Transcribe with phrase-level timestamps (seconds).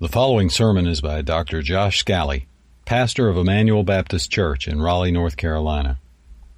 [0.00, 1.60] The following sermon is by Dr.
[1.60, 2.46] Josh Scally,
[2.84, 5.98] pastor of Emmanuel Baptist Church in Raleigh, North Carolina.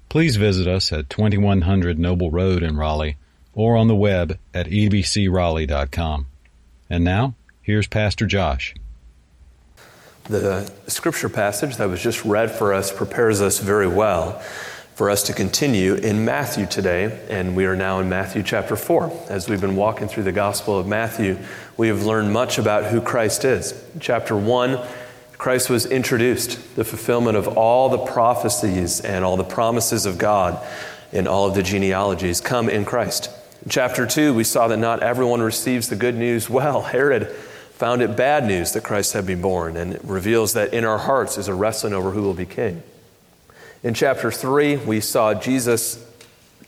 [0.09, 3.17] Please visit us at 2100 Noble Road in Raleigh
[3.55, 6.27] or on the web at ebcraleigh.com.
[6.87, 7.33] And now,
[7.63, 8.75] here's Pastor Josh.
[10.25, 14.39] The scripture passage that was just read for us prepares us very well
[15.01, 19.25] for us to continue in Matthew today, and we are now in Matthew chapter 4.
[19.29, 21.39] As we've been walking through the Gospel of Matthew,
[21.75, 23.83] we have learned much about who Christ is.
[23.99, 24.79] Chapter 1,
[25.39, 30.63] Christ was introduced, the fulfillment of all the prophecies and all the promises of God
[31.11, 33.31] in all of the genealogies come in Christ.
[33.63, 36.81] In chapter 2, we saw that not everyone receives the good news well.
[36.93, 37.27] Herod
[37.73, 40.99] found it bad news that Christ had been born, and it reveals that in our
[40.99, 42.83] hearts is a wrestling over who will be king.
[43.83, 46.05] In chapter 3, we saw Jesus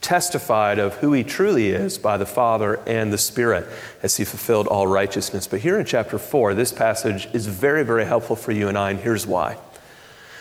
[0.02, 3.68] testified of who he truly is by the Father and the Spirit
[4.02, 5.46] as he fulfilled all righteousness.
[5.46, 8.90] But here in chapter 4, this passage is very, very helpful for you and I,
[8.90, 9.58] and here's why.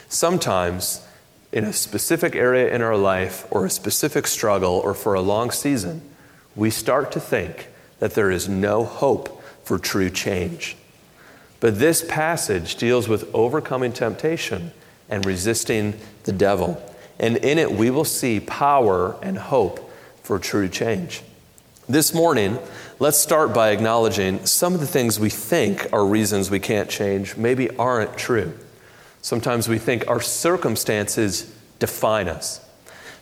[0.08, 1.06] Sometimes,
[1.52, 5.50] in a specific area in our life, or a specific struggle, or for a long
[5.50, 6.00] season,
[6.56, 10.76] we start to think that there is no hope for true change.
[11.60, 14.72] But this passage deals with overcoming temptation
[15.12, 16.82] and resisting the devil.
[17.20, 21.22] And in it, we will see power and hope for true change.
[21.86, 22.58] This morning,
[22.98, 27.36] let's start by acknowledging some of the things we think are reasons we can't change
[27.36, 28.54] maybe aren't true.
[29.20, 32.64] Sometimes we think our circumstances define us.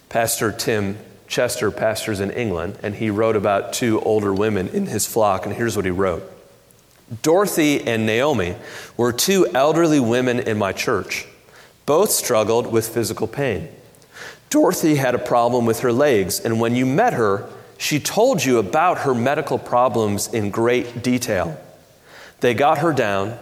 [0.08, 5.06] Pastor Tim Chester pastors in England, and he wrote about two older women in his
[5.06, 6.22] flock, and here's what he wrote
[7.22, 8.54] Dorothy and Naomi
[8.96, 11.26] were two elderly women in my church.
[11.86, 13.68] Both struggled with physical pain.
[14.50, 18.58] Dorothy had a problem with her legs, and when you met her, she told you
[18.58, 21.58] about her medical problems in great detail.
[22.40, 23.38] They got her down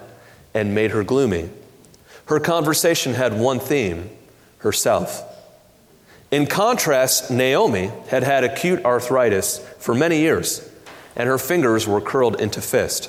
[0.55, 1.51] and made her gloomy.
[2.27, 4.11] Her conversation had one theme
[4.59, 5.25] herself.
[6.31, 10.69] In contrast, Naomi had had acute arthritis for many years,
[11.17, 13.09] and her fingers were curled into fists.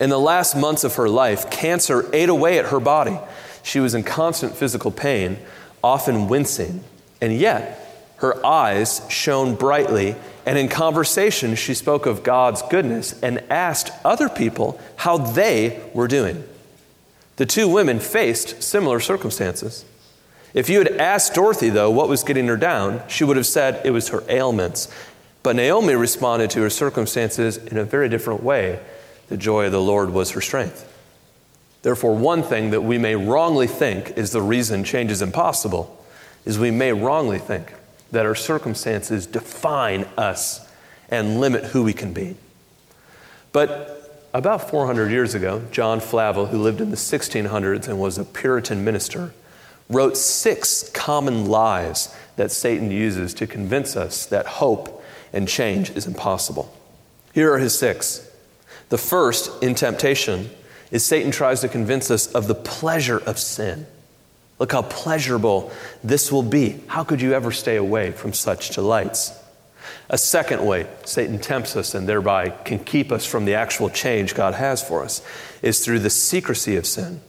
[0.00, 3.18] In the last months of her life, cancer ate away at her body
[3.62, 5.38] she was in constant physical pain,
[5.82, 6.82] often wincing,
[7.20, 7.78] and yet
[8.16, 10.14] her eyes shone brightly,
[10.46, 16.06] and in conversation she spoke of God's goodness and asked other people how they were
[16.06, 16.44] doing.
[17.36, 19.84] The two women faced similar circumstances.
[20.54, 23.84] If you had asked Dorothy, though, what was getting her down, she would have said
[23.84, 24.88] it was her ailments.
[25.42, 28.78] But Naomi responded to her circumstances in a very different way.
[29.28, 30.88] The joy of the Lord was her strength.
[31.82, 35.98] Therefore, one thing that we may wrongly think is the reason change is impossible
[36.44, 37.74] is we may wrongly think
[38.12, 40.68] that our circumstances define us
[41.08, 42.36] and limit who we can be.
[43.52, 48.24] But about 400 years ago, John Flavel, who lived in the 1600s and was a
[48.24, 49.34] Puritan minister,
[49.88, 56.06] wrote six common lies that Satan uses to convince us that hope and change is
[56.06, 56.74] impossible.
[57.34, 58.30] Here are his six.
[58.88, 60.50] The first, in temptation,
[60.92, 63.86] is Satan tries to convince us of the pleasure of sin.
[64.60, 65.72] Look how pleasurable
[66.04, 66.80] this will be.
[66.86, 69.36] How could you ever stay away from such delights?
[70.10, 74.34] A second way Satan tempts us and thereby can keep us from the actual change
[74.34, 75.22] God has for us
[75.62, 77.22] is through the secrecy of sin.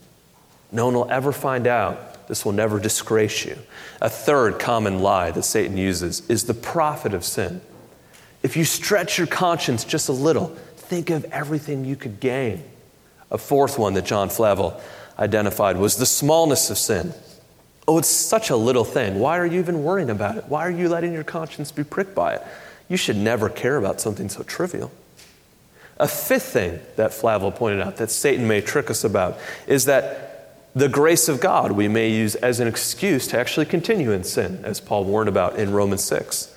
[0.71, 2.27] No one will ever find out.
[2.27, 3.57] This will never disgrace you.
[4.01, 7.61] A third common lie that Satan uses is the profit of sin.
[8.43, 12.63] If you stretch your conscience just a little, think of everything you could gain.
[13.33, 14.79] A fourth one that John Flavel
[15.19, 17.13] identified was the smallness of sin.
[17.87, 19.19] Oh, it's such a little thing.
[19.19, 20.45] Why are you even worrying about it?
[20.47, 22.43] Why are you letting your conscience be pricked by it?
[22.87, 24.91] You should never care about something so trivial.
[25.97, 30.69] A fifth thing that Flavel pointed out that Satan may trick us about is that
[30.75, 34.61] the grace of God we may use as an excuse to actually continue in sin,
[34.63, 36.55] as Paul warned about in Romans 6.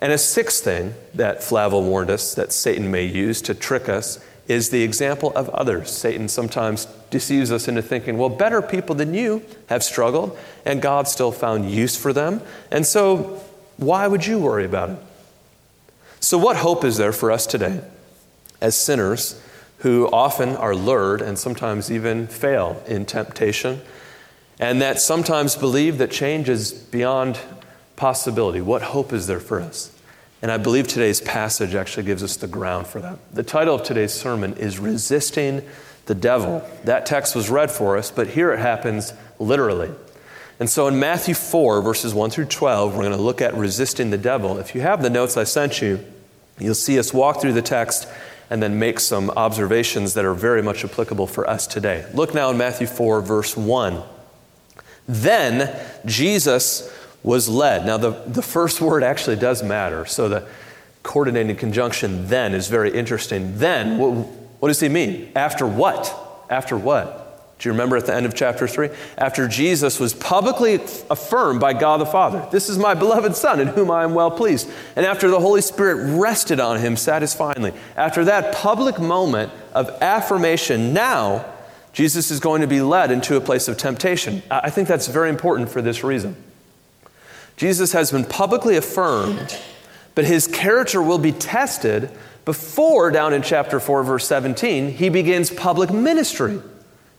[0.00, 4.24] And a sixth thing that Flavel warned us that Satan may use to trick us
[4.48, 5.90] is the example of others.
[5.90, 11.08] Satan sometimes deceives us into thinking, well, better people than you have struggled, and God
[11.08, 12.40] still found use for them.
[12.70, 13.42] And so,
[13.76, 14.98] why would you worry about it?
[16.20, 17.80] So, what hope is there for us today
[18.60, 19.40] as sinners
[19.78, 23.80] who often are lured and sometimes even fail in temptation,
[24.58, 27.38] and that sometimes believe that change is beyond
[27.96, 28.60] possibility?
[28.60, 29.95] What hope is there for us?
[30.46, 33.18] And I believe today's passage actually gives us the ground for that.
[33.34, 35.60] The title of today's sermon is Resisting
[36.04, 36.64] the Devil.
[36.84, 39.90] That text was read for us, but here it happens literally.
[40.60, 44.10] And so in Matthew 4, verses 1 through 12, we're going to look at resisting
[44.10, 44.58] the devil.
[44.58, 45.98] If you have the notes I sent you,
[46.60, 48.06] you'll see us walk through the text
[48.48, 52.06] and then make some observations that are very much applicable for us today.
[52.14, 54.00] Look now in Matthew 4, verse 1.
[55.08, 56.88] Then Jesus
[57.22, 57.86] was led.
[57.86, 60.06] Now, the, the first word actually does matter.
[60.06, 60.46] So the
[61.02, 63.58] coordinating conjunction then is very interesting.
[63.58, 64.10] Then, what,
[64.60, 65.32] what does he mean?
[65.34, 66.14] After what?
[66.50, 67.26] After what?
[67.58, 68.90] Do you remember at the end of chapter 3?
[69.16, 70.74] After Jesus was publicly
[71.08, 74.30] affirmed by God the Father, This is my beloved Son in whom I am well
[74.30, 74.70] pleased.
[74.94, 80.92] And after the Holy Spirit rested on him satisfyingly, after that public moment of affirmation,
[80.92, 81.46] now
[81.94, 84.42] Jesus is going to be led into a place of temptation.
[84.50, 86.36] I think that's very important for this reason.
[87.56, 89.58] Jesus has been publicly affirmed,
[90.14, 92.10] but his character will be tested
[92.44, 96.60] before, down in chapter 4, verse 17, he begins public ministry.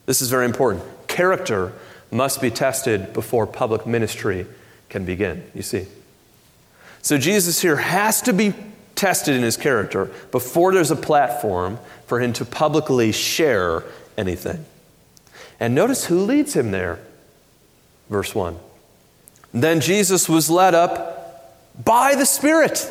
[0.06, 0.82] This is very important.
[1.06, 1.74] Character
[2.10, 4.46] must be tested before public ministry
[4.88, 5.86] can begin, you see.
[7.02, 8.54] So Jesus here has to be
[8.94, 13.84] tested in his character before there's a platform for him to publicly share
[14.16, 14.64] anything.
[15.60, 17.00] And notice who leads him there.
[18.08, 18.58] Verse 1.
[19.52, 21.54] Then Jesus was led up
[21.84, 22.90] by the Spirit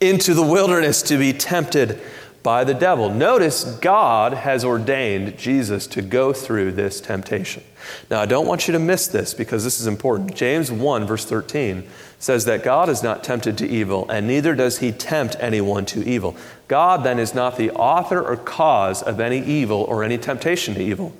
[0.00, 2.00] into the wilderness to be tempted
[2.42, 3.10] by the devil.
[3.10, 7.62] Notice God has ordained Jesus to go through this temptation.
[8.10, 10.34] Now, I don't want you to miss this because this is important.
[10.34, 11.86] James 1, verse 13
[12.18, 16.06] says that God is not tempted to evil, and neither does he tempt anyone to
[16.08, 16.36] evil.
[16.68, 20.82] God then is not the author or cause of any evil or any temptation to
[20.82, 21.12] evil,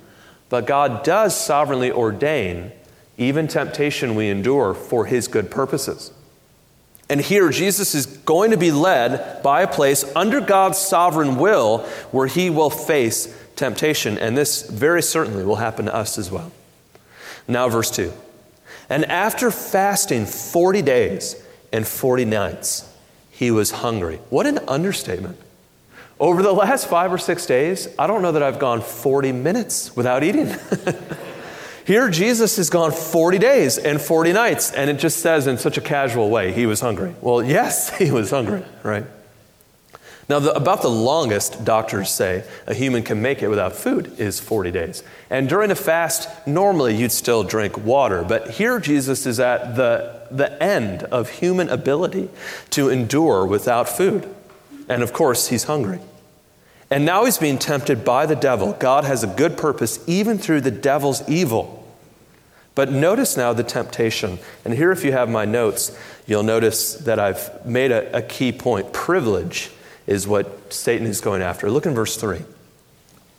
[0.49, 2.71] but God does sovereignly ordain
[3.19, 6.11] even temptation we endure for his good purposes.
[7.09, 11.79] And here, Jesus is going to be led by a place under God's sovereign will
[12.11, 14.17] where he will face temptation.
[14.17, 16.51] And this very certainly will happen to us as well.
[17.47, 18.13] Now, verse 2.
[18.89, 21.43] And after fasting 40 days
[21.73, 22.91] and 40 nights,
[23.31, 24.19] he was hungry.
[24.29, 25.37] What an understatement.
[26.19, 29.95] Over the last five or six days, I don't know that I've gone 40 minutes
[29.95, 30.47] without eating.
[31.89, 35.75] Here, Jesus has gone 40 days and 40 nights, and it just says in such
[35.75, 37.15] a casual way, he was hungry.
[37.19, 39.05] Well, yes, he was hungry, right?
[40.29, 44.39] Now, the, about the longest doctors say a human can make it without food is
[44.39, 45.01] 40 days.
[45.31, 50.27] And during a fast, normally you'd still drink water, but here Jesus is at the,
[50.29, 52.29] the end of human ability
[52.69, 54.29] to endure without food.
[54.87, 56.01] And of course, he's hungry.
[56.91, 58.73] And now he's being tempted by the devil.
[58.73, 61.78] God has a good purpose even through the devil's evil.
[62.79, 64.39] But notice now the temptation.
[64.63, 68.53] And here, if you have my notes, you'll notice that I've made a, a key
[68.53, 68.93] point.
[68.93, 69.69] Privilege
[70.07, 71.69] is what Satan is going after.
[71.69, 72.41] Look in verse 3.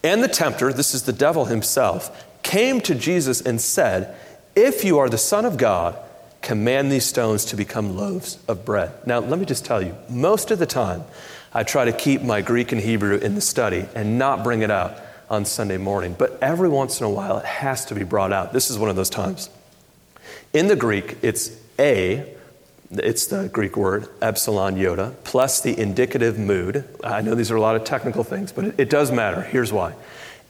[0.04, 4.14] And the tempter, this is the devil himself, came to Jesus and said,
[4.54, 5.96] If you are the Son of God,
[6.42, 8.92] command these stones to become loaves of bread.
[9.06, 11.02] Now, let me just tell you, most of the time,
[11.54, 14.70] I try to keep my Greek and Hebrew in the study and not bring it
[14.70, 14.98] out
[15.30, 16.14] on Sunday morning.
[16.18, 18.52] But every once in a while, it has to be brought out.
[18.52, 19.48] This is one of those times.
[20.52, 22.34] In the Greek, it's a,
[22.90, 26.84] it's the Greek word, epsilon iota, plus the indicative mood.
[27.04, 29.42] I know these are a lot of technical things, but it, it does matter.
[29.42, 29.94] Here's why.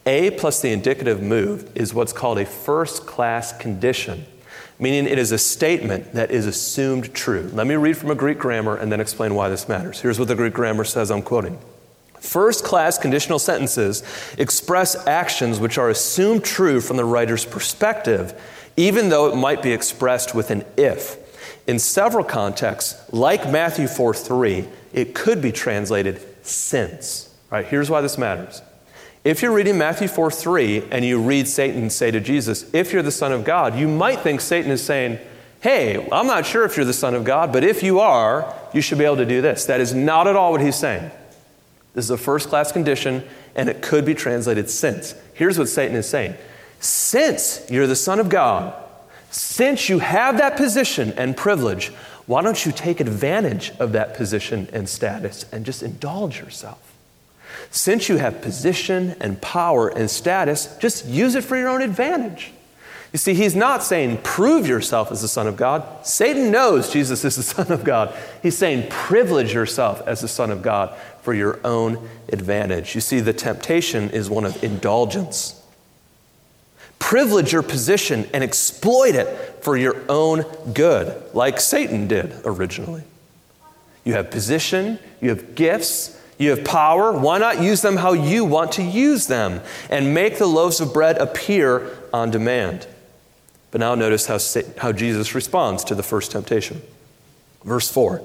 [0.06, 4.24] A plus the indicative mood is what's called a first class condition,
[4.78, 7.50] meaning it is a statement that is assumed true.
[7.52, 10.00] Let me read from a Greek grammar and then explain why this matters.
[10.00, 11.58] Here's what the Greek grammar says I'm quoting.
[12.20, 14.02] First class conditional sentences
[14.38, 18.40] express actions which are assumed true from the writer's perspective,
[18.76, 21.16] even though it might be expressed with an if.
[21.66, 27.34] In several contexts, like Matthew 4 3, it could be translated since.
[27.50, 28.62] Right, here's why this matters.
[29.24, 33.02] If you're reading Matthew 4 3 and you read Satan say to Jesus, If you're
[33.02, 35.18] the Son of God, you might think Satan is saying,
[35.60, 38.80] Hey, I'm not sure if you're the Son of God, but if you are, you
[38.80, 39.66] should be able to do this.
[39.66, 41.10] That is not at all what he's saying.
[41.94, 45.14] This is a first class condition, and it could be translated since.
[45.34, 46.34] Here's what Satan is saying
[46.78, 48.74] Since you're the Son of God,
[49.30, 51.88] since you have that position and privilege,
[52.26, 56.78] why don't you take advantage of that position and status and just indulge yourself?
[57.70, 62.52] Since you have position and power and status, just use it for your own advantage.
[63.12, 66.06] You see, he's not saying prove yourself as the Son of God.
[66.06, 68.14] Satan knows Jesus is the Son of God.
[68.42, 72.94] He's saying privilege yourself as the Son of God for your own advantage.
[72.94, 75.60] You see, the temptation is one of indulgence.
[76.98, 79.26] Privilege your position and exploit it
[79.62, 83.02] for your own good, like Satan did originally.
[84.04, 87.12] You have position, you have gifts, you have power.
[87.12, 89.60] Why not use them how you want to use them
[89.90, 92.86] and make the loaves of bread appear on demand?
[93.70, 94.38] But now notice how,
[94.78, 96.80] how Jesus responds to the first temptation.
[97.62, 98.22] Verse 4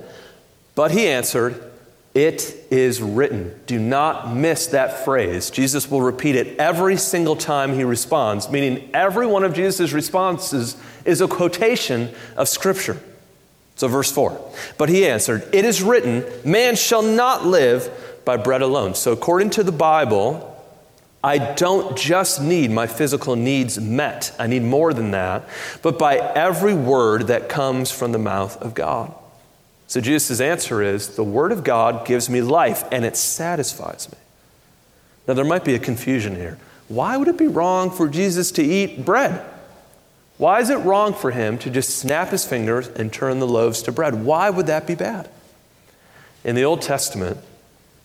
[0.76, 1.72] But he answered,
[2.16, 3.54] It is written.
[3.68, 5.50] Do not miss that phrase.
[5.50, 10.78] Jesus will repeat it every single time he responds, meaning every one of Jesus' responses
[11.04, 12.98] is a quotation of Scripture.
[13.76, 17.92] So, verse 4 But he answered, It is written, Man shall not live
[18.24, 18.96] by bread alone.
[18.96, 20.54] So, according to the Bible,
[21.22, 25.50] I don't just need my physical needs met, I need more than that,
[25.82, 29.14] but by every word that comes from the mouth of God.
[29.88, 34.18] So, Jesus' answer is the Word of God gives me life and it satisfies me.
[35.28, 36.58] Now, there might be a confusion here.
[36.88, 39.44] Why would it be wrong for Jesus to eat bread?
[40.38, 43.82] Why is it wrong for him to just snap his fingers and turn the loaves
[43.84, 44.26] to bread?
[44.26, 45.30] Why would that be bad?
[46.44, 47.38] In the Old Testament,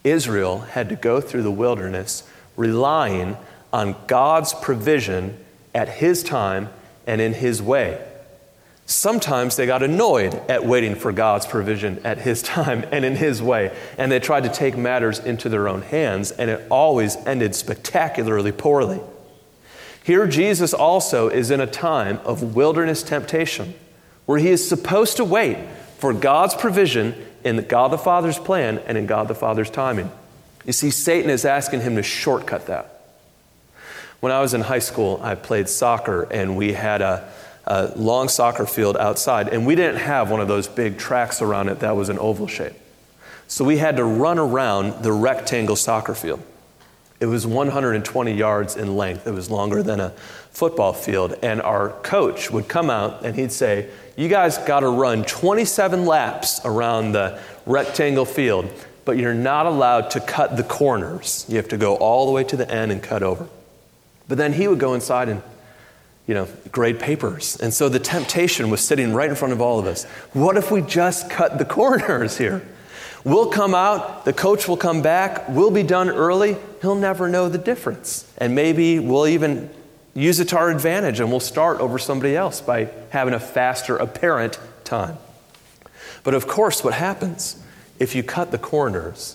[0.04, 2.22] Israel had to go through the wilderness
[2.56, 3.36] relying
[3.72, 5.38] on God's provision
[5.74, 6.68] at his time
[7.06, 8.06] and in his way.
[8.90, 13.40] Sometimes they got annoyed at waiting for God's provision at His time and in His
[13.40, 17.54] way, and they tried to take matters into their own hands, and it always ended
[17.54, 19.00] spectacularly poorly.
[20.02, 23.74] Here, Jesus also is in a time of wilderness temptation
[24.26, 25.58] where He is supposed to wait
[25.98, 30.10] for God's provision in God the Father's plan and in God the Father's timing.
[30.66, 33.02] You see, Satan is asking him to shortcut that.
[34.18, 37.32] When I was in high school, I played soccer, and we had a
[37.66, 41.68] a long soccer field outside, and we didn't have one of those big tracks around
[41.68, 42.74] it that was an oval shape.
[43.46, 46.40] So we had to run around the rectangle soccer field.
[47.20, 49.26] It was 120 yards in length.
[49.26, 50.10] It was longer than a
[50.52, 51.34] football field.
[51.42, 56.06] And our coach would come out and he'd say, You guys got to run 27
[56.06, 58.70] laps around the rectangle field,
[59.04, 61.44] but you're not allowed to cut the corners.
[61.48, 63.46] You have to go all the way to the end and cut over.
[64.26, 65.42] But then he would go inside and
[66.30, 67.56] you know, grade papers.
[67.56, 70.04] And so the temptation was sitting right in front of all of us.
[70.32, 72.62] What if we just cut the corners here?
[73.24, 77.48] We'll come out, the coach will come back, we'll be done early, he'll never know
[77.48, 78.32] the difference.
[78.38, 79.70] And maybe we'll even
[80.14, 83.96] use it to our advantage and we'll start over somebody else by having a faster
[83.96, 85.18] apparent time.
[86.22, 87.60] But of course, what happens
[87.98, 89.34] if you cut the corners,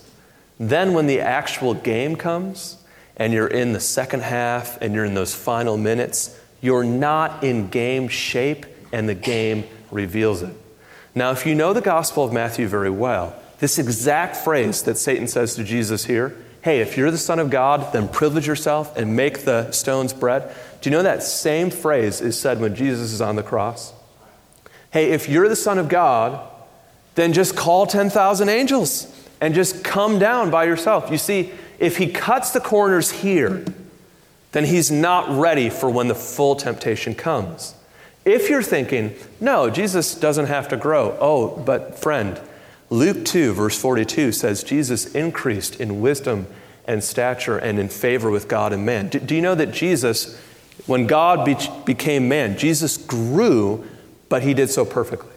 [0.58, 2.78] then when the actual game comes
[3.18, 7.68] and you're in the second half and you're in those final minutes, you're not in
[7.68, 10.54] game shape, and the game reveals it.
[11.14, 15.28] Now, if you know the Gospel of Matthew very well, this exact phrase that Satan
[15.28, 19.14] says to Jesus here hey, if you're the Son of God, then privilege yourself and
[19.14, 20.52] make the stones bread.
[20.80, 23.92] Do you know that same phrase is said when Jesus is on the cross?
[24.90, 26.44] Hey, if you're the Son of God,
[27.14, 31.08] then just call 10,000 angels and just come down by yourself.
[31.08, 33.64] You see, if he cuts the corners here,
[34.52, 37.74] then he's not ready for when the full temptation comes.
[38.24, 41.16] If you're thinking, no, Jesus doesn't have to grow.
[41.20, 42.40] Oh, but friend,
[42.90, 46.46] Luke 2, verse 42 says Jesus increased in wisdom
[46.86, 49.08] and stature and in favor with God and man.
[49.08, 50.40] Do, do you know that Jesus,
[50.86, 53.86] when God be, became man, Jesus grew,
[54.28, 55.30] but he did so perfectly?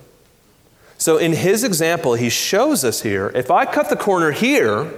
[0.97, 4.91] So in his example, he shows us here if I cut the corner here,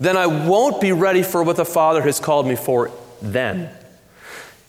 [0.00, 2.90] then I won't be ready for what the Father has called me for
[3.20, 3.70] then.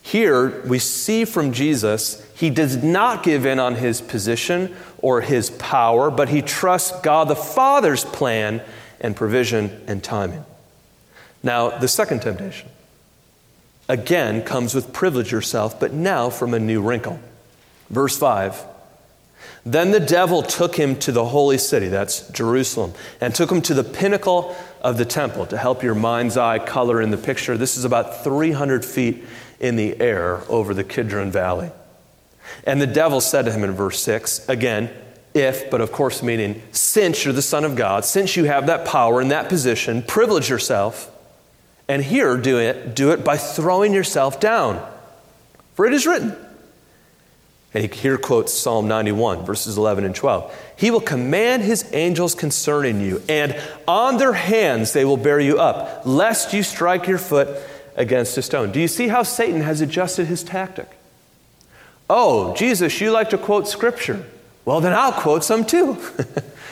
[0.02, 5.52] Here, we see from Jesus, he does not give in on his position or his
[5.52, 8.62] power, but he trusts God the Father's plan
[9.00, 10.44] and provision and timing.
[11.44, 12.70] Now, the second temptation,
[13.88, 17.20] again, comes with privilege yourself, but now from a new wrinkle.
[17.90, 18.64] Verse 5
[19.66, 23.74] Then the devil took him to the holy city, that's Jerusalem, and took him to
[23.74, 27.58] the pinnacle of the temple to help your mind's eye color in the picture.
[27.58, 29.24] This is about 300 feet
[29.60, 31.72] in the air over the Kidron Valley.
[32.64, 34.90] And the devil said to him in verse 6, again,
[35.34, 38.86] if, but of course meaning since you're the Son of God, since you have that
[38.86, 41.12] power and that position, privilege yourself.
[41.88, 44.86] And here, do it, do it by throwing yourself down.
[45.76, 46.36] For it is written,
[47.74, 50.74] and he here quotes Psalm 91, verses 11 and 12.
[50.76, 55.60] He will command his angels concerning you, and on their hands they will bear you
[55.60, 57.50] up, lest you strike your foot
[57.96, 58.72] against a stone.
[58.72, 60.90] Do you see how Satan has adjusted his tactic?
[62.10, 64.26] Oh, Jesus, you like to quote scripture.
[64.66, 65.98] Well, then I'll quote some too.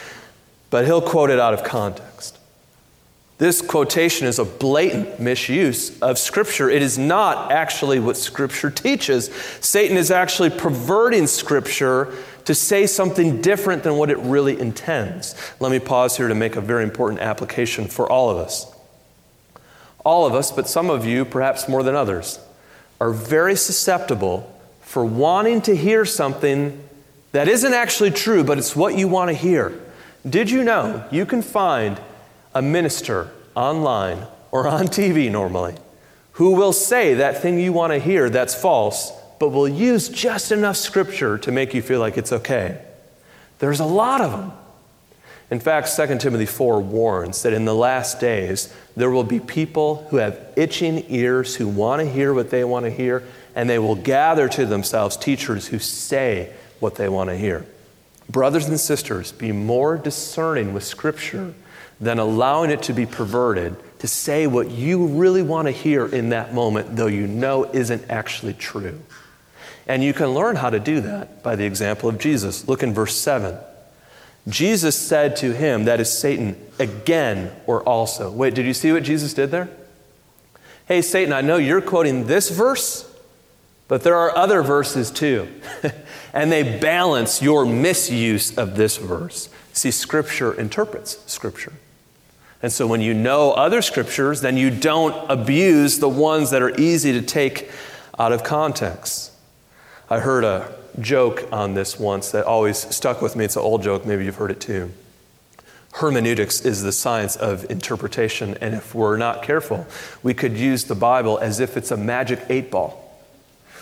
[0.71, 2.36] but he'll quote it out of context.
[3.37, 6.71] This quotation is a blatant misuse of Scripture.
[6.71, 9.31] It is not actually what Scripture teaches.
[9.61, 12.15] Satan is actually perverting Scripture
[12.45, 15.35] to say something different than what it really intends.
[15.59, 18.73] Let me pause here to make a very important application for all of us.
[20.03, 22.39] All of us, but some of you, perhaps more than others,
[22.99, 24.51] are very susceptible
[24.81, 26.81] for wanting to hear something
[27.33, 29.79] that isn't actually true, but it's what you want to hear.
[30.27, 31.99] Did you know you can find
[32.57, 35.75] a minister online or on TV normally
[36.33, 40.51] who will say that thing you want to hear that's false, but will use just
[40.51, 42.79] enough scripture to make you feel like it's okay?
[43.59, 44.51] There's a lot of them.
[45.49, 50.07] In fact, 2 Timothy 4 warns that in the last days there will be people
[50.09, 53.23] who have itching ears who want to hear what they want to hear,
[53.55, 57.65] and they will gather to themselves teachers who say what they want to hear.
[58.29, 61.53] Brothers and sisters, be more discerning with Scripture
[61.99, 66.29] than allowing it to be perverted to say what you really want to hear in
[66.29, 68.99] that moment, though you know isn't actually true.
[69.87, 72.67] And you can learn how to do that by the example of Jesus.
[72.67, 73.57] Look in verse 7.
[74.47, 78.31] Jesus said to him, that is Satan, again or also.
[78.31, 79.69] Wait, did you see what Jesus did there?
[80.87, 83.13] Hey, Satan, I know you're quoting this verse,
[83.87, 85.47] but there are other verses too.
[86.33, 89.49] and they balance your misuse of this verse.
[89.73, 91.73] See, Scripture interprets Scripture.
[92.61, 96.75] And so when you know other Scriptures, then you don't abuse the ones that are
[96.79, 97.69] easy to take
[98.17, 99.31] out of context.
[100.09, 103.45] I heard a joke on this once that always stuck with me.
[103.45, 104.91] It's an old joke, maybe you've heard it too.
[105.93, 109.87] Hermeneutics is the science of interpretation, and if we're not careful,
[110.21, 113.19] we could use the Bible as if it's a magic eight ball,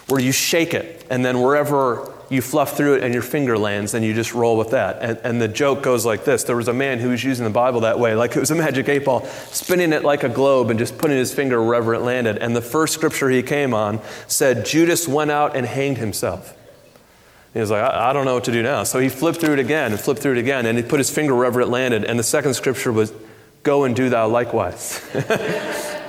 [0.08, 3.94] where you shake it, and then wherever you fluff through it and your finger lands,
[3.94, 4.98] and you just roll with that.
[5.02, 7.52] And, and, the joke goes like this There was a man who was using the
[7.52, 10.70] Bible that way, like it was a magic eight ball, spinning it like a globe
[10.70, 12.38] and just putting his finger wherever it landed.
[12.38, 16.58] And the first scripture he came on said, Judas went out and hanged himself.
[17.54, 18.84] He was like, I, I, don't know what to do now.
[18.84, 21.10] So he flipped through it again and flipped through it again, and he put his
[21.10, 22.04] finger wherever it landed.
[22.04, 23.14] And the second scripture was,
[23.64, 25.02] Go and do thou likewise.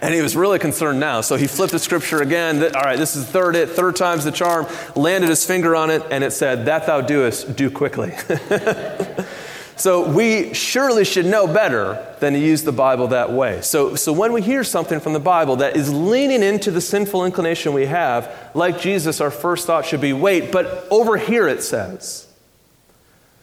[0.00, 1.20] and he was really concerned now.
[1.20, 2.62] So he flipped the scripture again.
[2.62, 4.66] All right, this is third it, third time's the charm.
[4.94, 8.14] Landed his finger on it, and it said, That thou doest, do quickly.
[9.78, 13.60] So we surely should know better than to use the Bible that way.
[13.60, 17.24] So, so when we hear something from the Bible that is leaning into the sinful
[17.24, 21.62] inclination we have, like Jesus, our first thought should be wait, but over here it
[21.62, 22.26] says.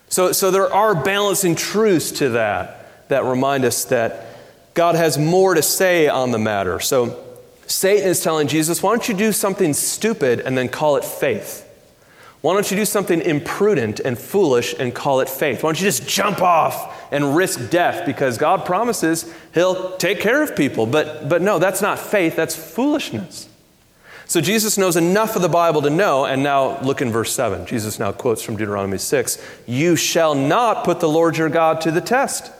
[0.10, 4.35] So, so there are balancing truths to that that remind us that
[4.76, 6.80] God has more to say on the matter.
[6.80, 7.24] So
[7.66, 11.64] Satan is telling Jesus, why don't you do something stupid and then call it faith?
[12.42, 15.64] Why don't you do something imprudent and foolish and call it faith?
[15.64, 20.44] Why don't you just jump off and risk death because God promises He'll take care
[20.44, 20.86] of people?
[20.86, 23.50] But, but no, that's not faith, that's foolishness.
[24.28, 27.66] So Jesus knows enough of the Bible to know, and now look in verse 7.
[27.66, 31.92] Jesus now quotes from Deuteronomy 6 You shall not put the Lord your God to
[31.92, 32.52] the test.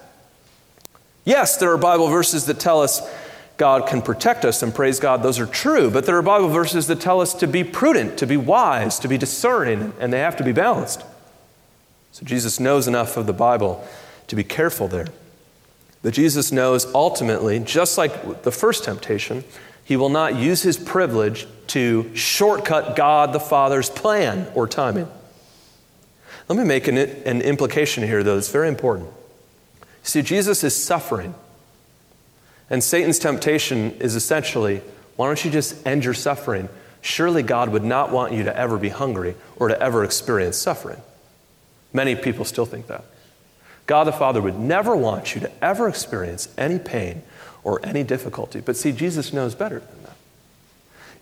[1.26, 3.02] Yes, there are Bible verses that tell us
[3.58, 5.90] God can protect us, and praise God, those are true.
[5.90, 9.08] But there are Bible verses that tell us to be prudent, to be wise, to
[9.08, 11.04] be discerning, and they have to be balanced.
[12.12, 13.86] So Jesus knows enough of the Bible
[14.28, 15.08] to be careful there.
[16.04, 19.44] But Jesus knows ultimately, just like the first temptation,
[19.84, 25.08] he will not use his privilege to shortcut God the Father's plan or timing.
[26.48, 29.10] Let me make an, an implication here, though, that's very important.
[30.06, 31.34] See, Jesus is suffering
[32.70, 34.82] and Satan's temptation is essentially
[35.16, 36.70] why don't you just end your suffering?
[37.02, 41.02] Surely God would not want you to ever be hungry or to ever experience suffering.
[41.92, 43.06] Many people still think that.
[43.88, 47.24] God the Father would never want you to ever experience any pain
[47.64, 48.60] or any difficulty.
[48.60, 50.18] But see, Jesus knows better than that.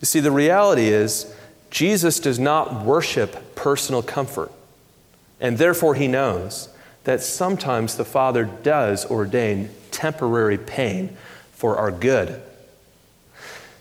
[0.00, 1.34] You see, the reality is,
[1.70, 4.50] Jesus does not worship personal comfort.
[5.40, 6.68] And therefore, he knows
[7.04, 11.16] that sometimes the Father does ordain temporary pain
[11.52, 12.42] for our good.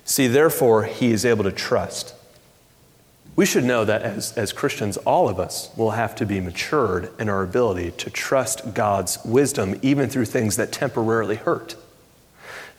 [0.05, 2.13] See, therefore, he is able to trust.
[3.35, 7.11] We should know that as, as Christians, all of us will have to be matured
[7.19, 11.75] in our ability to trust God's wisdom, even through things that temporarily hurt.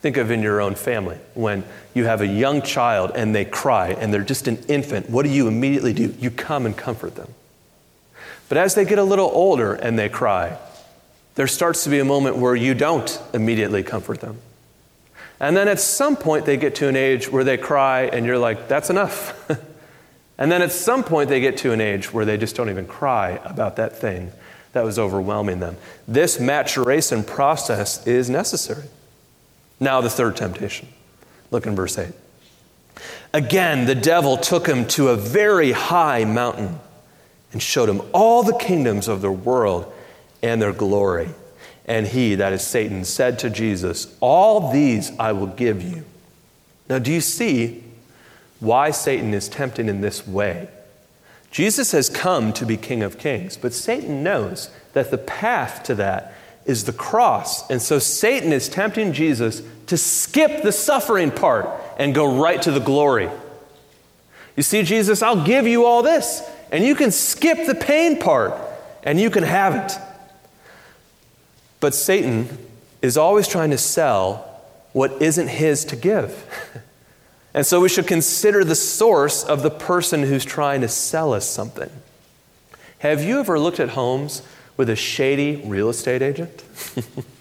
[0.00, 3.88] Think of in your own family when you have a young child and they cry
[3.88, 5.08] and they're just an infant.
[5.08, 6.14] What do you immediately do?
[6.18, 7.34] You come and comfort them.
[8.48, 10.58] But as they get a little older and they cry,
[11.34, 14.38] there starts to be a moment where you don't immediately comfort them.
[15.40, 18.38] And then at some point, they get to an age where they cry, and you're
[18.38, 19.50] like, that's enough.
[20.38, 22.86] and then at some point, they get to an age where they just don't even
[22.86, 24.30] cry about that thing
[24.72, 25.76] that was overwhelming them.
[26.06, 28.84] This maturation process is necessary.
[29.80, 30.88] Now, the third temptation.
[31.50, 32.12] Look in verse 8.
[33.32, 36.78] Again, the devil took him to a very high mountain
[37.54, 39.90] and showed him all the kingdoms of the world
[40.42, 41.30] and their glory.
[41.86, 46.04] And he, that is Satan, said to Jesus, All these I will give you.
[46.88, 47.84] Now, do you see
[48.60, 50.68] why Satan is tempted in this way?
[51.50, 55.94] Jesus has come to be King of Kings, but Satan knows that the path to
[55.94, 56.34] that
[56.66, 57.70] is the cross.
[57.70, 62.72] And so Satan is tempting Jesus to skip the suffering part and go right to
[62.72, 63.30] the glory.
[64.56, 68.54] You see, Jesus, I'll give you all this, and you can skip the pain part,
[69.02, 69.98] and you can have it.
[71.80, 72.48] But Satan
[73.02, 74.60] is always trying to sell
[74.92, 76.44] what isn't his to give.
[77.54, 81.48] And so we should consider the source of the person who's trying to sell us
[81.48, 81.88] something.
[82.98, 84.42] Have you ever looked at homes
[84.76, 86.64] with a shady real estate agent?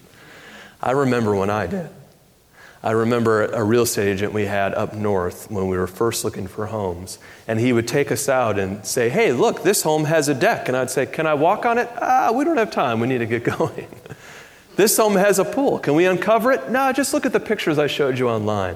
[0.84, 1.90] I remember when I did.
[2.84, 6.48] I remember a real estate agent we had up north when we were first looking
[6.48, 7.18] for homes.
[7.48, 10.68] And he would take us out and say, Hey, look, this home has a deck.
[10.68, 11.90] And I'd say, Can I walk on it?
[12.02, 13.00] Ah, we don't have time.
[13.00, 13.88] We need to get going.
[14.76, 15.80] this home has a pool.
[15.80, 16.70] Can we uncover it?
[16.70, 18.76] No, just look at the pictures I showed you online.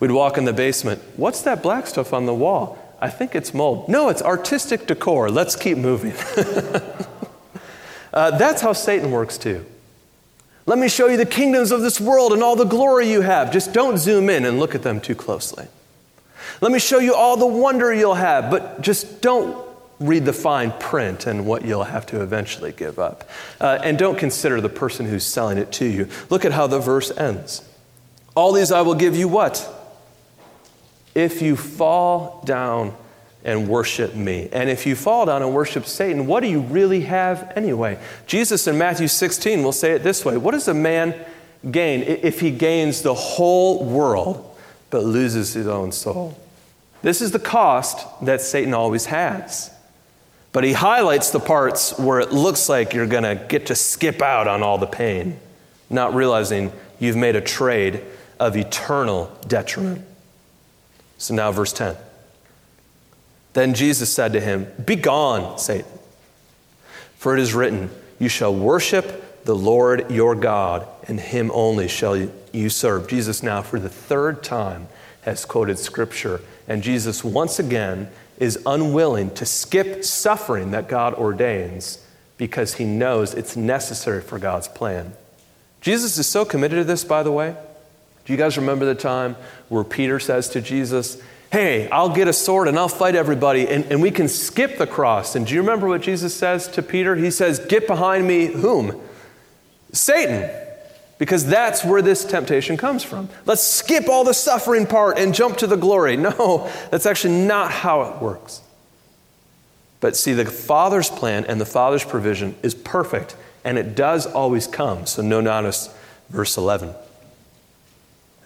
[0.00, 1.00] We'd walk in the basement.
[1.14, 2.76] What's that black stuff on the wall?
[3.00, 3.88] I think it's mold.
[3.88, 5.30] No, it's artistic decor.
[5.30, 6.14] Let's keep moving.
[8.12, 9.64] uh, that's how Satan works too.
[10.68, 13.50] Let me show you the kingdoms of this world and all the glory you have.
[13.50, 15.66] Just don't zoom in and look at them too closely.
[16.60, 19.66] Let me show you all the wonder you'll have, but just don't
[19.98, 23.30] read the fine print and what you'll have to eventually give up.
[23.58, 26.06] Uh, and don't consider the person who's selling it to you.
[26.28, 27.66] Look at how the verse ends.
[28.34, 29.66] All these I will give you what?
[31.14, 32.94] If you fall down
[33.44, 34.48] and worship me.
[34.52, 37.98] And if you fall down and worship Satan, what do you really have anyway?
[38.26, 41.14] Jesus in Matthew 16 will say it this way What does a man
[41.70, 44.56] gain if he gains the whole world
[44.90, 46.38] but loses his own soul?
[47.02, 49.70] This is the cost that Satan always has.
[50.52, 54.22] But he highlights the parts where it looks like you're going to get to skip
[54.22, 55.38] out on all the pain,
[55.90, 58.02] not realizing you've made a trade
[58.40, 60.04] of eternal detriment.
[61.18, 61.96] So now, verse 10.
[63.58, 65.90] Then Jesus said to him, Begone, Satan.
[67.16, 67.90] For it is written,
[68.20, 72.16] You shall worship the Lord your God, and him only shall
[72.52, 73.08] you serve.
[73.08, 74.86] Jesus, now for the third time,
[75.22, 82.06] has quoted scripture, and Jesus once again is unwilling to skip suffering that God ordains
[82.36, 85.14] because he knows it's necessary for God's plan.
[85.80, 87.56] Jesus is so committed to this, by the way.
[88.24, 89.34] Do you guys remember the time
[89.68, 93.84] where Peter says to Jesus, hey, I'll get a sword and I'll fight everybody, and,
[93.86, 95.34] and we can skip the cross.
[95.34, 97.16] And do you remember what Jesus says to Peter?
[97.16, 99.00] He says, Get behind me, whom?
[99.92, 100.50] Satan.
[101.18, 103.28] Because that's where this temptation comes from.
[103.44, 106.16] Let's skip all the suffering part and jump to the glory.
[106.28, 108.62] No, that's actually not how it works.
[110.00, 114.66] But see, the Father's plan and the Father's provision is perfect, and it does always
[114.66, 115.06] come.
[115.06, 115.92] So, no, notice
[116.28, 116.94] verse 11.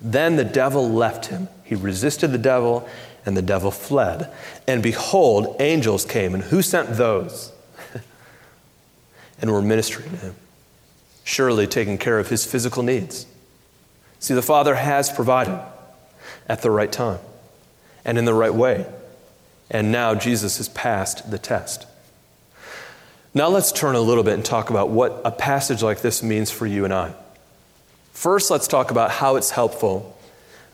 [0.00, 1.48] Then the devil left him.
[1.72, 2.86] He resisted the devil,
[3.24, 4.30] and the devil fled.
[4.68, 6.34] And behold, angels came.
[6.34, 7.50] And who sent those?
[9.40, 10.34] and were ministering to him,
[11.24, 13.24] surely taking care of his physical needs.
[14.18, 15.58] See, the Father has provided
[16.46, 17.20] at the right time
[18.04, 18.84] and in the right way.
[19.70, 21.86] And now Jesus has passed the test.
[23.32, 26.50] Now let's turn a little bit and talk about what a passage like this means
[26.50, 27.14] for you and I.
[28.12, 30.11] First, let's talk about how it's helpful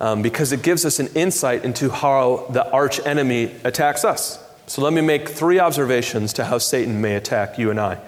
[0.01, 4.43] um, because it gives us an insight into how the arch enemy attacks us.
[4.67, 8.01] So let me make three observations to how Satan may attack you and I.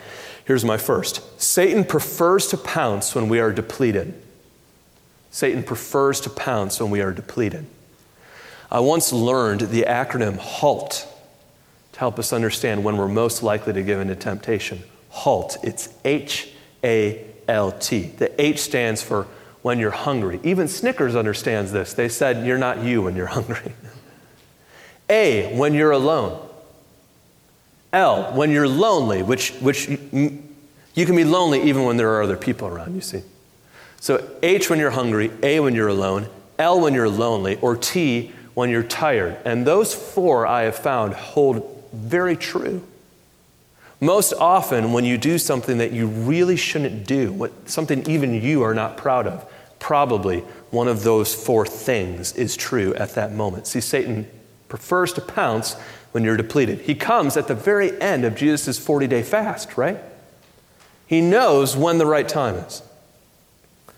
[0.44, 4.14] Here's my first Satan prefers to pounce when we are depleted.
[5.30, 7.66] Satan prefers to pounce when we are depleted.
[8.70, 11.06] I once learned the acronym HALT
[11.92, 14.82] to help us understand when we're most likely to give into temptation.
[15.10, 15.58] HALT.
[15.62, 16.48] It's H
[16.84, 18.02] A L T.
[18.02, 19.26] The H stands for
[19.62, 20.40] when you're hungry.
[20.42, 21.92] Even Snickers understands this.
[21.92, 23.72] They said, You're not you when you're hungry.
[25.08, 26.46] A, when you're alone.
[27.92, 32.36] L, when you're lonely, which, which you can be lonely even when there are other
[32.36, 33.22] people around, you see.
[33.98, 38.32] So H, when you're hungry, A, when you're alone, L, when you're lonely, or T,
[38.54, 39.36] when you're tired.
[39.44, 42.86] And those four I have found hold very true.
[44.00, 48.62] Most often, when you do something that you really shouldn't do, what, something even you
[48.62, 49.49] are not proud of,
[49.80, 50.40] probably
[50.70, 53.66] one of those four things is true at that moment.
[53.66, 54.30] See, Satan
[54.68, 55.74] prefers to pounce
[56.12, 56.82] when you're depleted.
[56.82, 59.98] He comes at the very end of Jesus' 40 day fast, right?
[61.06, 62.82] He knows when the right time is.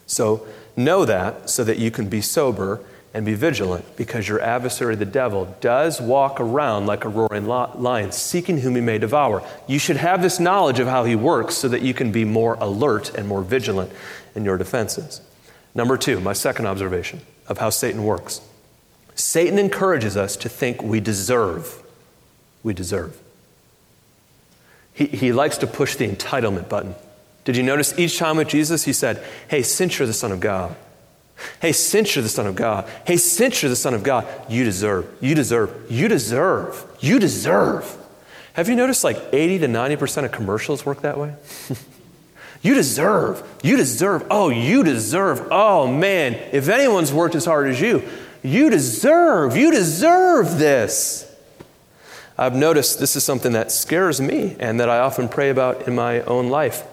[0.07, 2.81] So, know that so that you can be sober
[3.15, 8.13] and be vigilant because your adversary, the devil, does walk around like a roaring lion,
[8.13, 9.47] seeking whom he may devour.
[9.67, 12.55] You should have this knowledge of how he works so that you can be more
[12.55, 13.93] alert and more vigilant
[14.35, 15.21] in your defenses.
[15.75, 18.41] Number two, my second observation of how Satan works
[19.15, 21.83] Satan encourages us to think we deserve.
[22.63, 23.21] We deserve.
[24.95, 26.95] He, he likes to push the entitlement button.
[27.45, 30.41] Did you notice each time with Jesus, he said, Hey, since you're the Son of
[30.41, 30.75] God,
[31.61, 34.65] hey, since you're the Son of God, hey, since you're the Son of God, you
[34.65, 37.97] deserve, you deserve, you deserve, you deserve.
[38.53, 41.35] Have you noticed like 80 to 90% of commercials work that way?
[42.63, 47.81] you deserve, you deserve, oh, you deserve, oh man, if anyone's worked as hard as
[47.81, 48.09] you,
[48.43, 51.29] you deserve, you deserve this.
[52.39, 55.95] I've noticed this is something that scares me and that I often pray about in
[55.95, 56.85] my own life.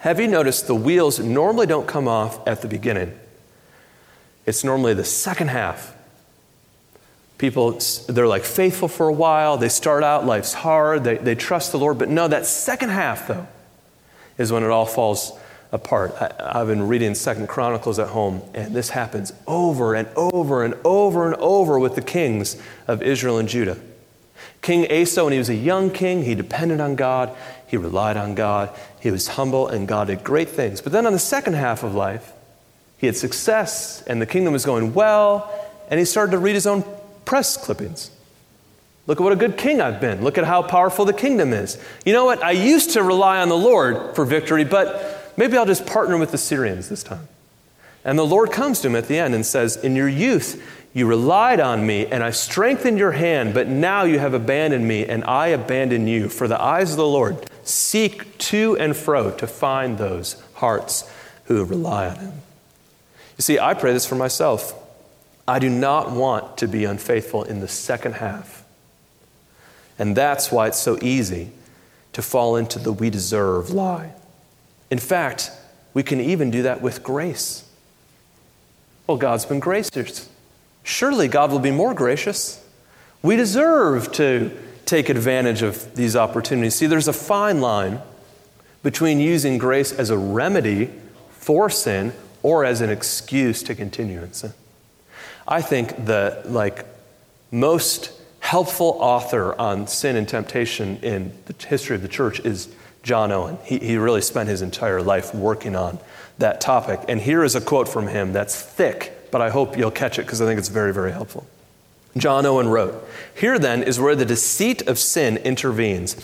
[0.00, 3.18] Have you noticed the wheels normally don't come off at the beginning?
[4.46, 5.96] It's normally the second half.
[7.38, 9.56] People, they're like faithful for a while.
[9.56, 11.04] They start out, life's hard.
[11.04, 11.98] They, they trust the Lord.
[11.98, 13.46] But no, that second half, though,
[14.38, 15.38] is when it all falls
[15.72, 16.14] apart.
[16.20, 20.74] I, have been reading Second Chronicles at home, and this happens over and over and
[20.84, 23.78] over and over with the kings of Israel and Judah.
[24.62, 28.34] King Asa, when he was a young king, he depended on God, he relied on
[28.34, 28.70] God,
[29.00, 30.80] he was humble, and God did great things.
[30.80, 32.32] But then on the second half of life,
[32.96, 35.52] he had success, and the kingdom was going well,
[35.90, 36.84] and he started to read his own
[37.24, 38.10] press clippings.
[39.06, 40.22] Look at what a good king I've been.
[40.22, 41.78] Look at how powerful the kingdom is.
[42.06, 42.42] You know what?
[42.42, 46.30] I used to rely on the Lord for victory, but maybe I'll just partner with
[46.30, 47.28] the Syrians this time.
[48.04, 50.62] And the Lord comes to him at the end and says, In your youth,
[50.94, 55.04] you relied on me, and I strengthened your hand, but now you have abandoned me,
[55.04, 56.28] and I abandon you.
[56.28, 61.10] For the eyes of the Lord seek to and fro to find those hearts
[61.44, 62.32] who rely on him.
[63.36, 64.72] You see, I pray this for myself.
[65.46, 68.63] I do not want to be unfaithful in the second half.
[69.98, 71.50] And that's why it's so easy
[72.12, 74.12] to fall into the we deserve lie.
[74.90, 75.50] In fact,
[75.92, 77.68] we can even do that with grace.
[79.06, 80.28] Well, God's been gracious.
[80.82, 82.64] Surely God will be more gracious.
[83.22, 86.74] We deserve to take advantage of these opportunities.
[86.74, 88.00] See, there's a fine line
[88.82, 90.90] between using grace as a remedy
[91.30, 94.52] for sin or as an excuse to continue in sin.
[95.48, 96.84] I think that, like
[97.50, 98.12] most
[98.54, 103.58] helpful author on sin and temptation in the history of the church is John Owen.
[103.64, 105.98] He, he really spent his entire life working on
[106.38, 107.00] that topic.
[107.08, 110.22] And here is a quote from him that's thick but I hope you'll catch it
[110.22, 111.44] because I think it's very, very helpful.
[112.16, 116.14] John Owen wrote Here then is where the deceit of sin intervenes.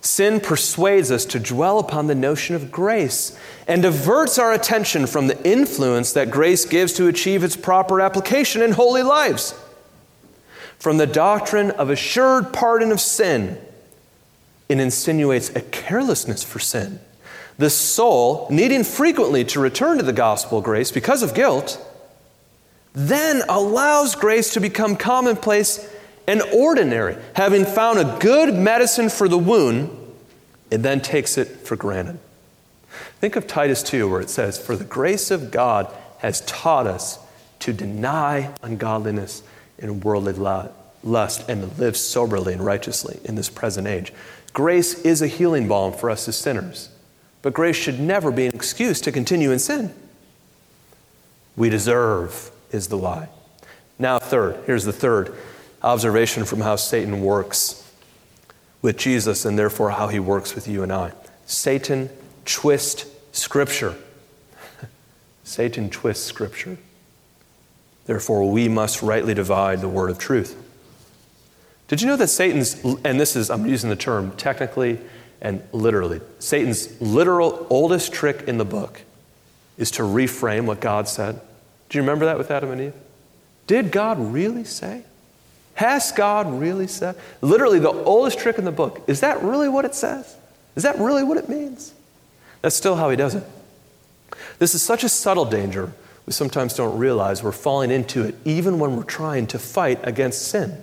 [0.00, 5.26] Sin persuades us to dwell upon the notion of grace and diverts our attention from
[5.26, 9.52] the influence that grace gives to achieve its proper application in holy lives.
[10.80, 13.58] From the doctrine of assured pardon of sin,
[14.70, 17.00] it insinuates a carelessness for sin.
[17.58, 21.78] The soul, needing frequently to return to the gospel grace because of guilt,
[22.94, 25.86] then allows grace to become commonplace
[26.26, 27.18] and ordinary.
[27.34, 29.90] Having found a good medicine for the wound,
[30.70, 32.18] it then takes it for granted.
[33.20, 37.18] Think of Titus 2, where it says, For the grace of God has taught us
[37.58, 39.42] to deny ungodliness
[39.80, 40.32] and worldly
[41.02, 44.12] lust and to live soberly and righteously in this present age.
[44.52, 46.88] Grace is a healing balm for us as sinners,
[47.42, 49.94] but grace should never be an excuse to continue in sin.
[51.56, 53.28] We deserve is the lie.
[53.98, 55.34] Now, third, here's the third
[55.82, 57.76] observation from how Satan works
[58.82, 61.12] with Jesus and therefore how he works with you and I.
[61.46, 62.08] Satan
[62.44, 63.94] twists Scripture.
[65.44, 66.78] Satan twists Scripture.
[68.10, 70.60] Therefore, we must rightly divide the word of truth.
[71.86, 74.98] Did you know that Satan's, and this is, I'm using the term technically
[75.40, 79.02] and literally, Satan's literal oldest trick in the book
[79.78, 81.40] is to reframe what God said?
[81.88, 82.94] Do you remember that with Adam and Eve?
[83.68, 85.04] Did God really say?
[85.74, 87.14] Has God really said?
[87.40, 89.04] Literally, the oldest trick in the book.
[89.06, 90.36] Is that really what it says?
[90.74, 91.94] Is that really what it means?
[92.60, 93.44] That's still how he does it.
[94.58, 95.92] This is such a subtle danger,
[96.30, 100.42] we sometimes don't realize we're falling into it even when we're trying to fight against
[100.42, 100.80] sin.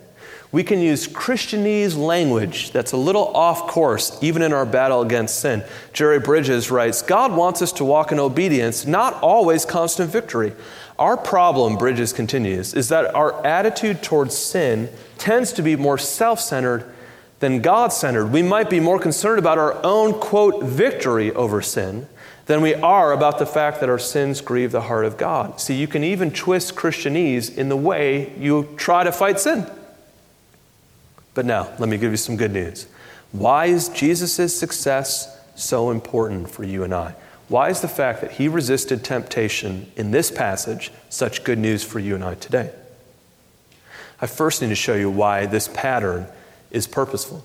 [0.52, 5.40] We can use Christianese language that's a little off course, even in our battle against
[5.40, 5.64] sin.
[5.94, 10.52] Jerry Bridges writes God wants us to walk in obedience, not always constant victory.
[10.98, 16.40] Our problem, Bridges continues, is that our attitude towards sin tends to be more self
[16.40, 16.84] centered
[17.38, 18.26] than God centered.
[18.26, 22.06] We might be more concerned about our own, quote, victory over sin
[22.48, 25.60] than we are about the fact that our sins grieve the heart of God.
[25.60, 29.70] See, you can even twist Christianese in the way you try to fight sin.
[31.34, 32.86] But now, let me give you some good news.
[33.32, 37.14] Why is Jesus' success so important for you and I?
[37.48, 41.98] Why is the fact that he resisted temptation in this passage such good news for
[41.98, 42.72] you and I today?
[44.22, 46.26] I first need to show you why this pattern
[46.70, 47.44] is purposeful.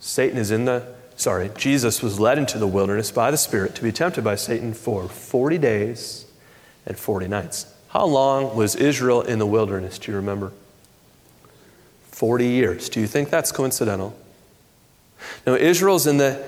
[0.00, 3.82] Satan is in the sorry, Jesus was led into the wilderness by the Spirit to
[3.82, 6.26] be tempted by Satan for 40 days
[6.86, 7.72] and 40 nights.
[7.88, 9.98] How long was Israel in the wilderness?
[9.98, 10.52] Do you remember?
[12.10, 12.88] 40 years.
[12.88, 14.16] Do you think that's coincidental?
[15.46, 16.44] Now, Israel's in the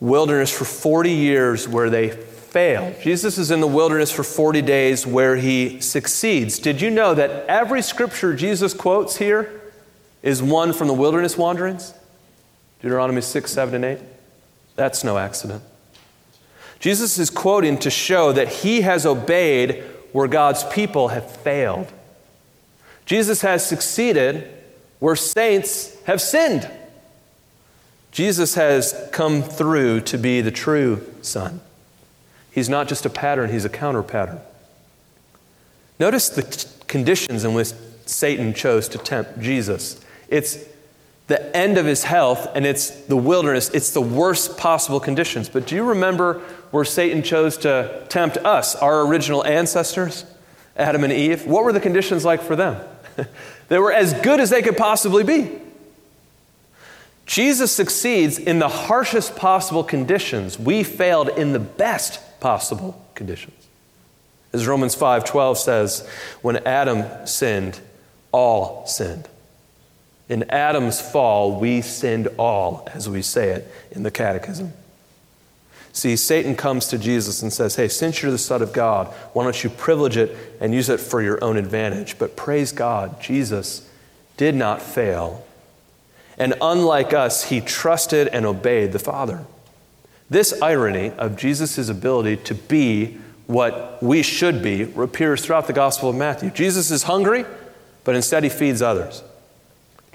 [0.00, 2.94] wilderness for 40 years where they fail.
[3.02, 6.58] Jesus is in the wilderness for 40 days where he succeeds.
[6.58, 9.60] Did you know that every scripture Jesus quotes here
[10.22, 11.94] is one from the wilderness wanderings?
[12.84, 13.98] Deuteronomy 6, 7, and 8.
[14.76, 15.62] That's no accident.
[16.80, 21.90] Jesus is quoting to show that he has obeyed where God's people have failed.
[23.06, 24.52] Jesus has succeeded
[24.98, 26.70] where saints have sinned.
[28.12, 31.62] Jesus has come through to be the true Son.
[32.50, 34.40] He's not just a pattern, he's a counter pattern.
[35.98, 37.72] Notice the t- conditions in which
[38.04, 40.04] Satan chose to tempt Jesus.
[40.28, 40.58] It's
[41.26, 43.70] the end of his health and it's the wilderness.
[43.70, 45.48] It's the worst possible conditions.
[45.48, 50.26] But do you remember where Satan chose to tempt us, our original ancestors,
[50.76, 51.46] Adam and Eve?
[51.46, 52.84] What were the conditions like for them?
[53.68, 55.50] they were as good as they could possibly be.
[57.26, 60.58] Jesus succeeds in the harshest possible conditions.
[60.58, 63.66] We failed in the best possible conditions.
[64.52, 66.08] As Romans 5:12 says,
[66.42, 67.80] when Adam sinned,
[68.30, 69.28] all sinned.
[70.28, 74.72] In Adam's fall, we sinned all, as we say it in the Catechism.
[75.92, 79.44] See, Satan comes to Jesus and says, Hey, since you're the Son of God, why
[79.44, 82.18] don't you privilege it and use it for your own advantage?
[82.18, 83.88] But praise God, Jesus
[84.36, 85.46] did not fail.
[86.36, 89.44] And unlike us, he trusted and obeyed the Father.
[90.28, 96.10] This irony of Jesus' ability to be what we should be appears throughout the Gospel
[96.10, 96.50] of Matthew.
[96.50, 97.44] Jesus is hungry,
[98.02, 99.22] but instead he feeds others.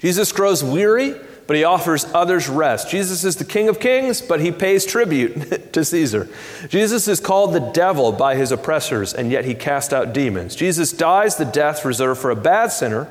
[0.00, 1.14] Jesus grows weary,
[1.46, 2.88] but he offers others rest.
[2.88, 6.28] Jesus is the King of Kings, but he pays tribute to Caesar.
[6.68, 10.56] Jesus is called the devil by his oppressors, and yet he casts out demons.
[10.56, 13.08] Jesus dies the death reserved for a bad sinner,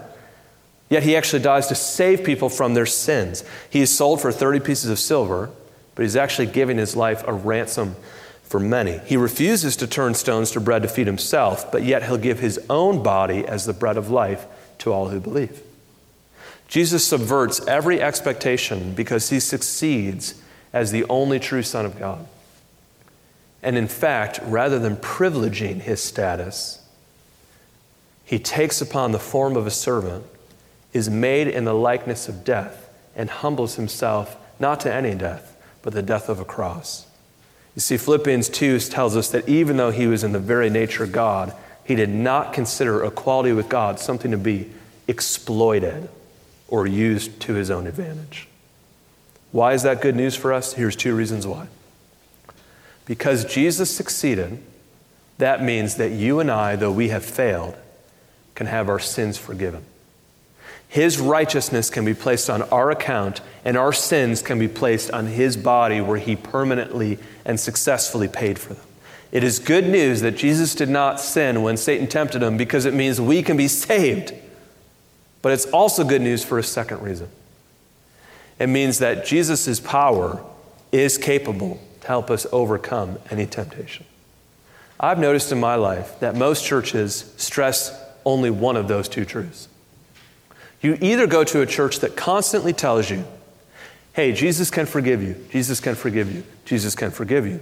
[0.89, 3.43] yet he actually dies to save people from their sins.
[3.69, 5.51] He is sold for 30 pieces of silver,
[5.93, 7.97] but he's actually giving his life a ransom
[8.43, 8.97] for many.
[8.99, 12.59] He refuses to turn stones to bread to feed himself, but yet he'll give his
[12.69, 14.47] own body as the bread of life
[14.79, 15.61] to all who believe.
[16.69, 20.39] Jesus subverts every expectation because he succeeds
[20.71, 22.27] as the only true Son of God.
[23.63, 26.81] And in fact, rather than privileging his status,
[28.23, 30.23] he takes upon the form of a servant,
[30.93, 35.93] is made in the likeness of death, and humbles himself not to any death, but
[35.93, 37.07] the death of a cross.
[37.75, 41.03] You see, Philippians 2 tells us that even though he was in the very nature
[41.03, 41.53] of God,
[41.83, 44.69] he did not consider equality with God something to be
[45.07, 46.07] exploited
[46.69, 48.47] or used to his own advantage.
[49.51, 50.73] Why is that good news for us?
[50.73, 51.67] Here's two reasons why.
[53.05, 54.61] Because Jesus succeeded,
[55.39, 57.75] that means that you and I, though we have failed,
[58.53, 59.83] can have our sins forgiven.
[60.87, 65.27] His righteousness can be placed on our account, and our sins can be placed on
[65.27, 68.85] His body where He permanently and successfully paid for them.
[69.31, 72.93] It is good news that Jesus did not sin when Satan tempted him because it
[72.93, 74.33] means we can be saved.
[75.41, 77.29] But it's also good news for a second reason.
[78.59, 80.43] It means that Jesus' power
[80.91, 84.05] is capable to help us overcome any temptation.
[84.99, 89.69] I've noticed in my life that most churches stress only one of those two truths.
[90.81, 93.25] You either go to a church that constantly tells you,
[94.13, 97.61] hey, Jesus can forgive you, Jesus can forgive you, Jesus can forgive you.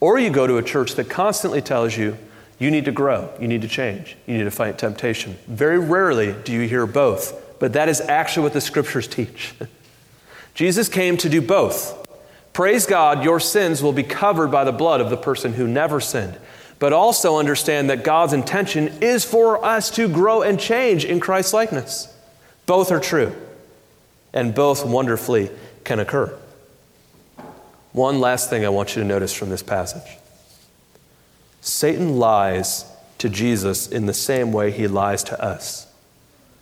[0.00, 2.16] Or you go to a church that constantly tells you,
[2.58, 3.32] you need to grow.
[3.40, 4.16] You need to change.
[4.26, 5.36] You need to fight temptation.
[5.46, 9.54] Very rarely do you hear both, but that is actually what the scriptures teach.
[10.54, 12.00] Jesus came to do both.
[12.52, 16.00] Praise God, your sins will be covered by the blood of the person who never
[16.00, 16.38] sinned.
[16.78, 21.52] But also understand that God's intention is for us to grow and change in Christ's
[21.52, 22.14] likeness.
[22.66, 23.34] Both are true,
[24.32, 25.50] and both wonderfully
[25.82, 26.36] can occur.
[27.92, 30.18] One last thing I want you to notice from this passage.
[31.64, 32.84] Satan lies
[33.16, 35.86] to Jesus in the same way he lies to us.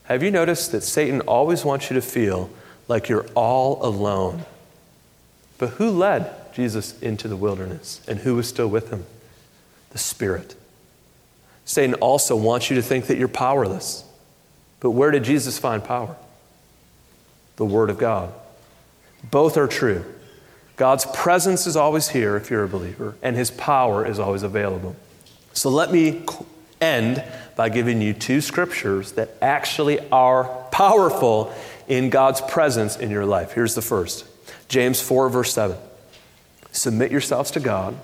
[0.04, 2.48] Have you noticed that Satan always wants you to feel
[2.86, 4.44] like you're all alone?
[5.58, 9.04] But who led Jesus into the wilderness and who was still with him?
[9.90, 10.54] The Spirit.
[11.64, 14.04] Satan also wants you to think that you're powerless.
[14.78, 16.14] But where did Jesus find power?
[17.56, 18.32] The Word of God.
[19.28, 20.04] Both are true.
[20.82, 24.96] God's presence is always here if you're a believer, and His power is always available.
[25.52, 26.24] So let me
[26.80, 27.22] end
[27.54, 31.54] by giving you two scriptures that actually are powerful
[31.86, 33.52] in God's presence in your life.
[33.52, 34.24] Here's the first
[34.66, 35.76] James 4, verse 7.
[36.72, 37.96] Submit yourselves to God,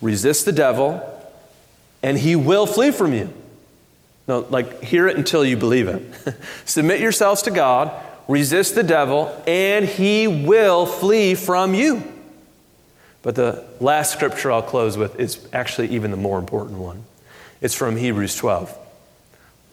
[0.00, 1.02] resist the devil,
[2.02, 3.30] and he will flee from you.
[4.26, 6.02] No, like, hear it until you believe it.
[6.64, 7.92] Submit yourselves to God,
[8.30, 12.00] resist the devil, and he will flee from you.
[13.22, 17.04] But the last scripture I'll close with is actually even the more important one.
[17.60, 18.78] It's from Hebrews 12.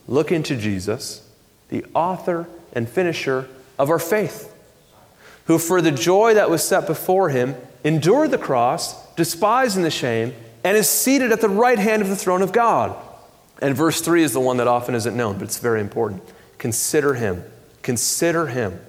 [0.07, 1.25] Look into Jesus,
[1.69, 3.47] the author and finisher
[3.77, 4.51] of our faith,
[5.45, 10.33] who for the joy that was set before him endured the cross, despising the shame,
[10.63, 12.95] and is seated at the right hand of the throne of God.
[13.61, 16.23] And verse 3 is the one that often isn't known, but it's very important.
[16.57, 17.43] Consider him.
[17.87, 18.81] Consider him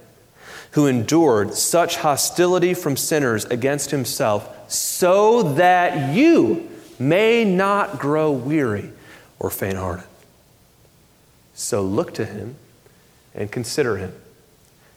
[0.73, 6.69] who endured such hostility from sinners against himself, so that you
[6.99, 8.91] may not grow weary
[9.39, 10.05] or faint hearted.
[11.55, 12.57] So look to him
[13.37, 14.13] and consider him.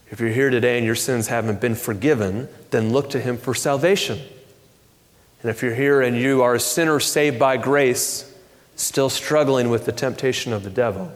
[0.09, 3.53] If you're here today and your sins haven't been forgiven, then look to him for
[3.53, 4.19] salvation.
[5.43, 8.35] And if you're here and you are a sinner saved by grace,
[8.75, 11.11] still struggling with the temptation of the devil,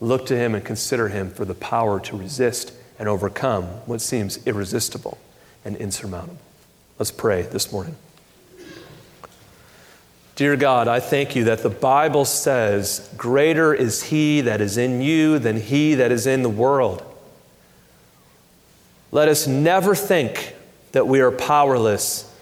[0.00, 4.44] look to him and consider him for the power to resist and overcome what seems
[4.46, 5.18] irresistible
[5.64, 6.38] and insurmountable.
[6.98, 7.96] Let's pray this morning.
[10.36, 15.02] Dear God, I thank you that the Bible says, Greater is he that is in
[15.02, 17.02] you than he that is in the world.
[19.12, 20.54] Let us never think
[20.92, 22.32] that we are powerless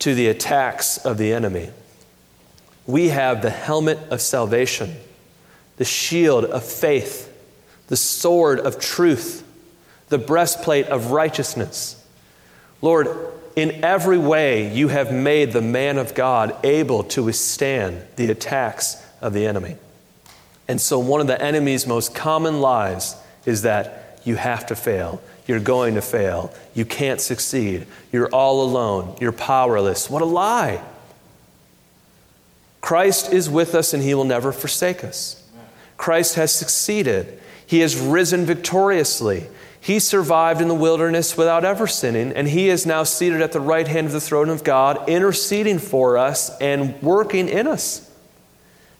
[0.00, 1.70] to the attacks of the enemy.
[2.86, 4.96] We have the helmet of salvation,
[5.76, 7.28] the shield of faith,
[7.88, 9.42] the sword of truth
[10.12, 11.96] the breastplate of righteousness.
[12.82, 13.08] Lord,
[13.56, 19.02] in every way you have made the man of God able to withstand the attacks
[19.22, 19.76] of the enemy.
[20.68, 23.16] And so, one of the enemy's most common lies
[23.46, 25.20] is that you have to fail.
[25.46, 26.52] You're going to fail.
[26.74, 27.86] You can't succeed.
[28.12, 29.16] You're all alone.
[29.18, 30.10] You're powerless.
[30.10, 30.82] What a lie.
[32.82, 35.41] Christ is with us and he will never forsake us.
[36.02, 37.38] Christ has succeeded.
[37.64, 39.46] He has risen victoriously.
[39.80, 43.60] He survived in the wilderness without ever sinning, and he is now seated at the
[43.60, 48.10] right hand of the throne of God, interceding for us and working in us.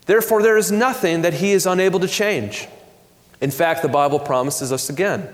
[0.06, 2.68] Therefore, there is nothing that he is unable to change.
[3.40, 5.28] In fact, the Bible promises us again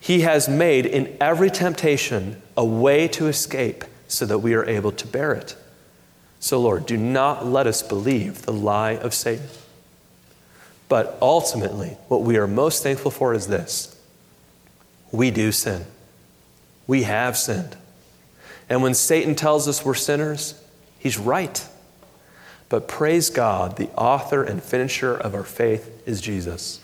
[0.00, 4.90] He has made in every temptation a way to escape so that we are able
[4.90, 5.54] to bear it.
[6.40, 9.46] So, Lord, do not let us believe the lie of Satan.
[10.88, 13.96] But ultimately, what we are most thankful for is this
[15.12, 15.84] we do sin.
[16.86, 17.76] We have sinned.
[18.68, 20.60] And when Satan tells us we're sinners,
[20.98, 21.66] he's right.
[22.68, 26.80] But praise God, the author and finisher of our faith is Jesus.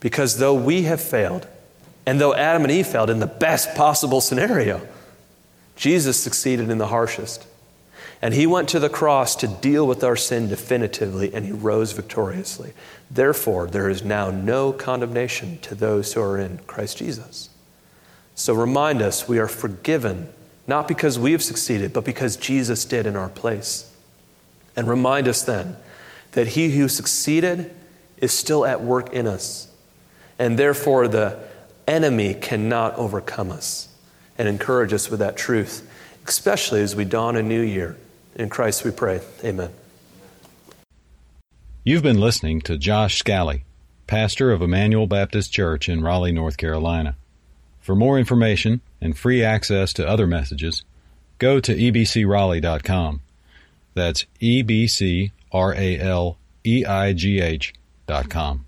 [0.00, 1.46] Because though we have failed,
[2.06, 4.80] and though Adam and Eve failed in the best possible scenario,
[5.76, 7.46] Jesus succeeded in the harshest.
[8.22, 11.90] And he went to the cross to deal with our sin definitively, and he rose
[11.90, 12.72] victoriously.
[13.10, 17.50] Therefore, there is now no condemnation to those who are in Christ Jesus.
[18.36, 20.28] So remind us we are forgiven,
[20.68, 23.92] not because we have succeeded, but because Jesus did in our place.
[24.76, 25.76] And remind us then
[26.30, 27.74] that he who succeeded
[28.18, 29.68] is still at work in us.
[30.38, 31.40] And therefore, the
[31.88, 33.88] enemy cannot overcome us.
[34.38, 35.88] And encourage us with that truth,
[36.26, 37.96] especially as we dawn a new year.
[38.36, 39.20] In Christ we pray.
[39.44, 39.70] Amen.
[41.84, 43.64] You've been listening to Josh Scally,
[44.06, 47.16] pastor of Emmanuel Baptist Church in Raleigh, North Carolina.
[47.80, 50.84] For more information and free access to other messages,
[51.38, 53.20] go to ebcraleigh.com.
[53.94, 57.74] That's E B C R A L E I G H
[58.06, 58.64] dot com.